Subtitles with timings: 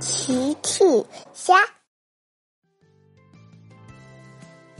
[0.00, 0.84] 奇趣
[1.32, 1.54] 虾，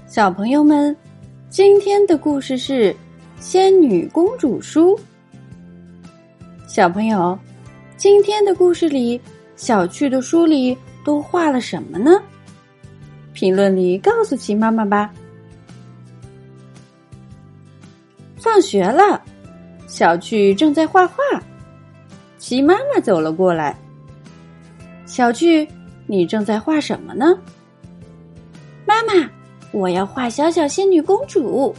[0.06, 0.96] 小朋友们，
[1.48, 2.92] 今天的故事是
[3.41, 4.96] 《仙女公主书》。
[6.68, 7.36] 小朋友，
[7.96, 9.20] 今天的故事里，
[9.57, 12.23] 小趣的书里都画了什么呢？
[13.32, 15.12] 评论里告诉奇妈妈吧。
[18.37, 19.21] 放学了，
[19.89, 21.16] 小趣正在画画，
[22.39, 23.77] 奇妈妈走了过来。
[25.09, 25.66] 小趣，
[26.06, 27.36] 你正在画什么呢？
[28.85, 29.29] 妈妈，
[29.72, 31.75] 我要画小小仙女公主。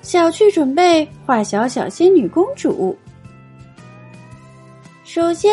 [0.00, 2.96] 小趣准备画小小仙女公主。
[5.02, 5.52] 首先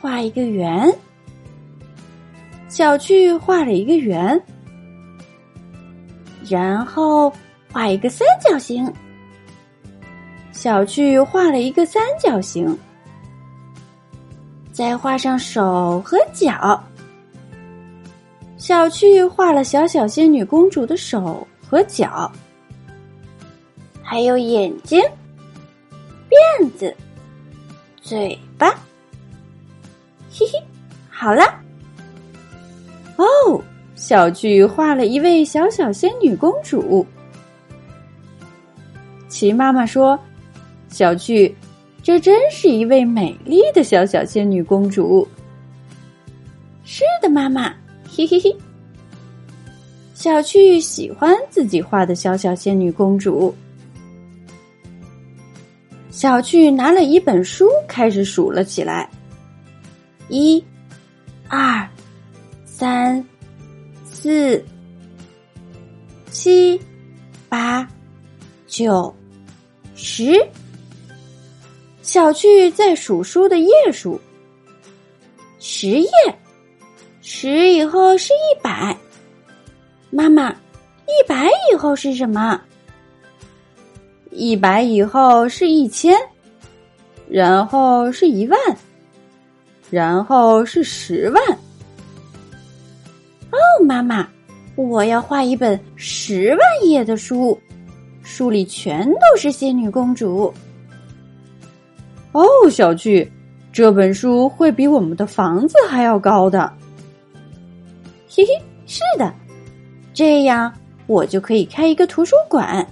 [0.00, 0.90] 画一个圆。
[2.68, 4.40] 小趣画了一个圆，
[6.48, 7.32] 然后
[7.72, 8.90] 画一个三角形。
[10.52, 12.78] 小趣画了一个三角形。
[14.76, 16.78] 再画上手和脚。
[18.58, 22.30] 小趣画了小小仙女公主的手和脚，
[24.02, 25.02] 还有眼睛、
[26.28, 26.94] 辫子、
[28.02, 28.68] 嘴巴。
[30.30, 30.62] 嘿嘿，
[31.08, 31.42] 好了。
[33.16, 33.24] 哦，
[33.94, 37.06] 小趣画了一位小小仙女公主。
[39.26, 40.18] 齐妈妈说
[40.90, 41.56] ：“小趣。”
[42.06, 45.26] 这真是一位美丽的小小仙女公主。
[46.84, 47.74] 是的，妈妈，
[48.08, 48.56] 嘿嘿嘿。
[50.14, 53.52] 小趣喜欢自己画的小小仙女公主。
[56.08, 59.10] 小趣拿了一本书，开始数了起来：
[60.28, 60.64] 一、
[61.48, 61.84] 二、
[62.64, 63.20] 三、
[64.04, 64.64] 四、
[66.30, 66.80] 七、
[67.48, 67.84] 八、
[68.68, 69.12] 九、
[69.96, 70.40] 十。
[72.06, 74.18] 小趣在数书的页数，
[75.58, 76.08] 十页，
[77.20, 78.96] 十以后是一百。
[80.08, 82.60] 妈妈，一百以后是什么？
[84.30, 86.16] 一百以后是一千，
[87.28, 88.56] 然后是一万，
[89.90, 91.42] 然后是十万。
[93.50, 94.28] 哦，妈妈，
[94.76, 97.60] 我要画一本十万页的书，
[98.22, 100.54] 书里全都是仙女公主。
[102.36, 103.32] 哦，小趣，
[103.72, 106.70] 这本书会比我们的房子还要高的。
[108.28, 109.32] 嘿嘿，是的，
[110.12, 110.70] 这样
[111.06, 112.86] 我就可以开一个图书馆，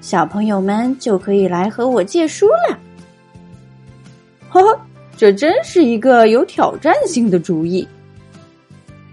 [0.00, 2.78] 小朋友们就可以来和我借书了。
[4.48, 4.80] 呵呵，
[5.18, 7.86] 这真是一个有挑战性的主意。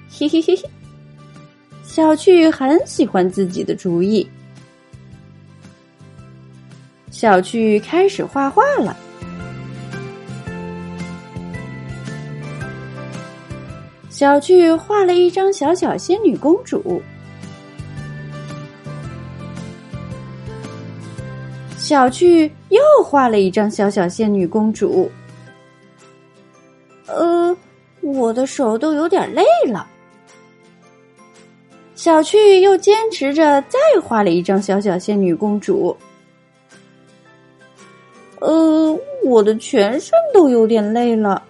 [0.10, 0.64] 嘿嘿嘿嘿，
[1.84, 4.26] 小趣很喜欢自己的主意。
[7.12, 8.96] 小趣开始画画了。
[14.20, 17.02] 小巨画了一张小小仙女公主。
[21.78, 25.10] 小趣又画了一张小小仙女公主。
[27.06, 27.56] 呃，
[28.02, 29.88] 我的手都有点累了。
[31.96, 35.96] 小趣又坚持着再画了一张小小仙女公主。
[38.42, 41.42] 呃，我的全身都有点累了。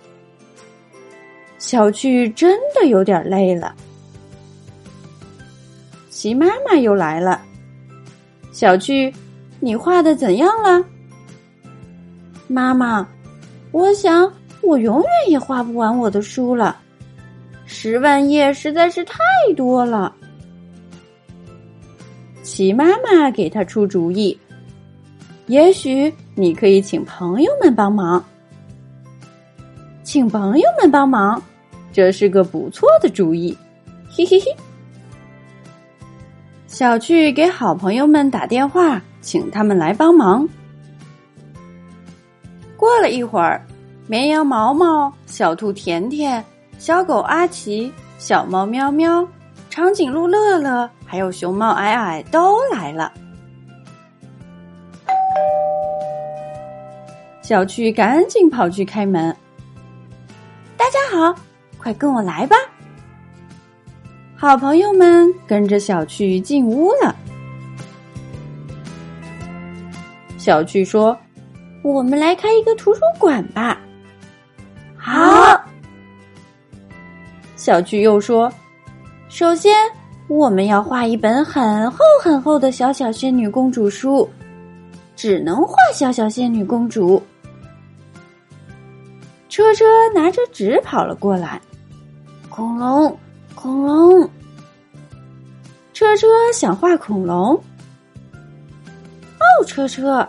[1.69, 3.75] 小趣真的有点累了。
[6.09, 7.40] 齐妈妈又来了，
[8.52, 9.13] 小趣，
[9.59, 10.84] 你画的怎样了？
[12.47, 13.07] 妈妈，
[13.69, 16.75] 我想我永远也画不完我的书了，
[17.68, 19.19] 十万页实在是太
[19.56, 20.12] 多了。
[22.41, 24.36] 齐妈妈给他出主意，
[25.46, 28.25] 也许你可以请朋友们帮忙，
[30.01, 31.40] 请朋友们帮忙。
[31.91, 33.57] 这是个不错的主意，
[34.09, 34.45] 嘿嘿嘿！
[36.67, 40.47] 小趣给好朋友们打电话，请他们来帮忙。
[42.77, 43.66] 过了一会儿，
[44.07, 46.44] 绵羊毛毛、小兔甜甜、
[46.77, 49.27] 小狗阿奇、小猫喵喵、
[49.69, 53.12] 长颈鹿乐乐，还有熊猫矮矮都来了。
[57.41, 59.36] 小趣赶紧跑去开门，
[60.77, 61.36] 大家好。
[61.81, 62.55] 快跟我来吧！
[64.35, 67.15] 好朋友们跟着小趣进屋了。
[70.37, 71.17] 小趣说
[71.83, 73.79] ：“我们来开一个图书馆吧。”
[74.95, 75.61] 好。
[77.55, 78.51] 小趣又说
[79.27, 79.75] ：“首先，
[80.29, 84.29] 我们要画一本很厚很厚的小小仙女公主书，
[85.15, 87.21] 只能画小小仙女公主。”
[89.49, 89.83] 车车
[90.15, 91.59] 拿着纸跑了过来，
[92.59, 93.17] 恐龙，
[93.56, 94.29] 恐龙。
[95.94, 97.56] 车车想画恐龙。
[97.56, 100.27] 哦，车车，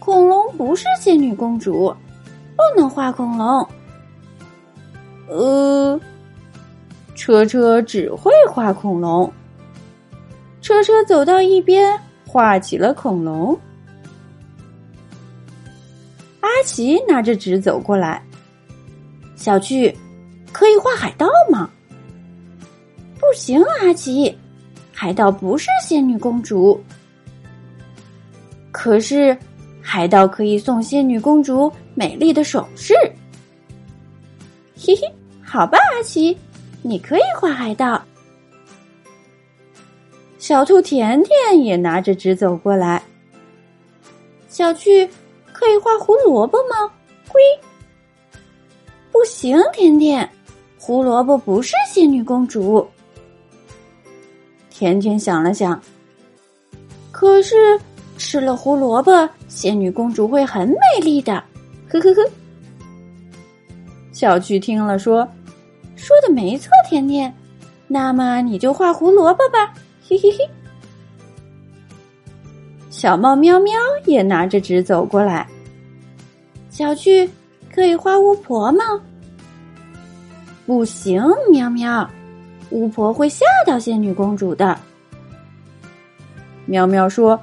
[0.00, 1.94] 恐龙不是仙女公主，
[2.56, 3.68] 不能画恐龙。
[5.28, 6.00] 呃，
[7.14, 9.32] 车车只会画恐龙。
[10.60, 11.96] 车车走到一边，
[12.26, 13.56] 画起了恐龙。
[16.40, 18.20] 阿奇拿着纸走过来，
[19.36, 19.96] 小趣，
[20.60, 21.70] 可以画海盗吗？
[23.18, 24.36] 不行，阿奇，
[24.92, 26.78] 海盗不是仙女公主。
[28.70, 29.34] 可是，
[29.80, 32.92] 海盗可以送仙女公主美丽的首饰。
[34.76, 35.10] 嘿嘿，
[35.42, 36.36] 好吧，阿奇，
[36.82, 37.98] 你可以画海盗。
[40.36, 43.02] 小兔甜甜也拿着纸走过来。
[44.46, 45.08] 小趣，
[45.54, 46.92] 可以画胡萝卜吗？
[47.28, 47.40] 灰，
[49.10, 50.30] 不行，甜甜，
[50.90, 52.84] 胡萝卜不是仙女公主。
[54.70, 55.80] 甜甜想了想，
[57.12, 57.78] 可是
[58.18, 59.12] 吃了胡萝卜，
[59.46, 61.34] 仙女公主会很美丽的。
[61.88, 62.28] 呵呵呵。
[64.10, 65.18] 小趣听了说
[65.94, 67.32] ：“说的没错，甜甜，
[67.86, 69.72] 那么你就画胡萝卜吧。”
[70.04, 70.38] 嘿嘿嘿，
[72.90, 75.46] 小猫喵喵也拿着纸走过来。
[76.68, 77.30] 小趣，
[77.72, 79.00] 可以画巫婆吗？
[80.66, 82.08] 不行，喵喵，
[82.70, 84.78] 巫婆会吓到仙女公主的。
[86.66, 87.40] 喵喵说：“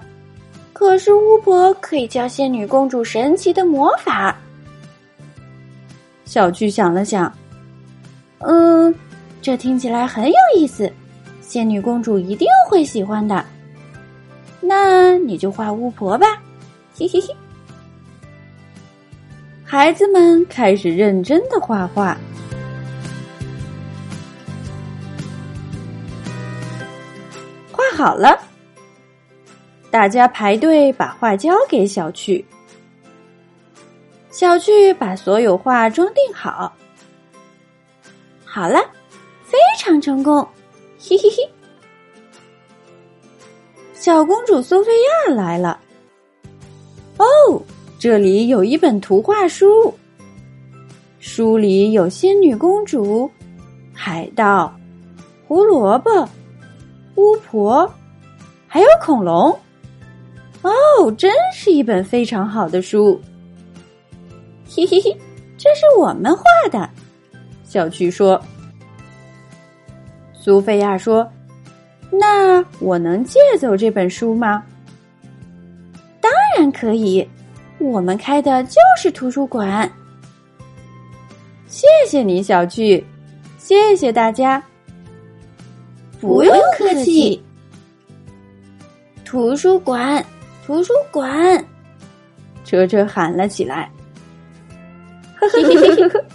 [0.72, 4.38] 可是巫婆可以教仙女公主神奇的魔法。”
[6.24, 7.32] 小趣想了想，
[8.40, 8.94] 嗯，
[9.42, 10.92] 这听起来很有意思。
[11.42, 13.44] 仙女公主一定会喜欢的，
[14.62, 16.28] 那你就画巫婆吧，
[16.98, 17.34] 嘿嘿嘿。
[19.64, 22.18] 孩子们开始认真的画画，
[27.98, 28.40] 好了，
[29.90, 32.46] 大家排队把画交给小趣，
[34.30, 36.72] 小趣把所有画装订好，
[38.46, 38.80] 好了，
[39.44, 40.48] 非常成功。
[41.00, 41.50] 嘿嘿嘿，
[43.96, 45.80] 小公主苏菲亚来了。
[47.18, 47.26] 哦，
[47.98, 49.92] 这里有一本图画书，
[51.18, 53.28] 书里有仙女公主、
[53.92, 54.72] 海盗、
[55.48, 56.30] 胡萝卜、
[57.18, 57.92] 巫婆，
[58.68, 59.50] 还有恐龙。
[60.62, 63.20] 哦，真是一本非常好的书。
[64.70, 65.16] 嘿嘿嘿，
[65.58, 66.90] 这是我们画的。
[67.64, 68.40] 小趣说。
[70.34, 71.30] 苏菲亚说
[72.10, 74.64] ：“那我能借走这本书吗
[76.22, 77.28] ？”“当然可以，
[77.80, 79.92] 我们开的就是图书馆。”
[81.68, 83.04] 谢谢你，小趣，
[83.58, 84.64] 谢谢大家。
[86.20, 87.42] 不用客气。
[89.24, 90.26] 图书馆，
[90.66, 91.64] 图书馆，
[92.64, 93.92] 车车喊了起来。
[95.36, 96.26] 呵呵呵呵呵，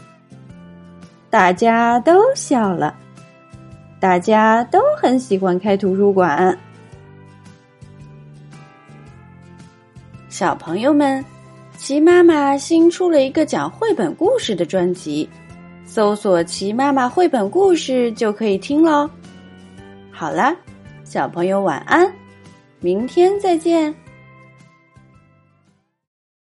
[1.31, 2.95] 大家都笑了。
[3.99, 6.57] 大家都很喜欢开图书馆。
[10.29, 11.25] 小朋友们，
[11.77, 15.29] 齐妈妈新出了一个讲绘本故事的专辑，
[15.85, 19.09] 搜索“齐妈妈绘本故事”就可以听喽。
[20.13, 20.55] 好啦，
[21.05, 22.13] 小朋友晚安，
[22.81, 24.02] 明天再见。